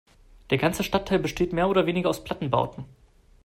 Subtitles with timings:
[0.49, 2.85] Der ganze Stadtteil besteht mehr oder weniger aus Plattenbauten.